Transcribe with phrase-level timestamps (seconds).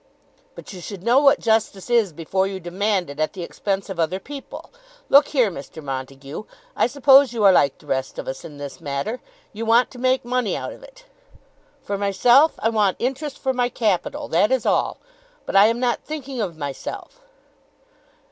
[0.55, 3.99] "But you should know what justice is before you demand it at the expense of
[3.99, 4.71] other people.
[5.09, 5.83] Look here, Mr.
[5.83, 6.45] Montague.
[6.75, 9.21] I suppose you are like the rest of us, in this matter.
[9.53, 11.05] You want to make money out of it."
[11.83, 14.97] "For myself, I want interest for my capital; that is all.
[15.45, 17.21] But I am not thinking of myself."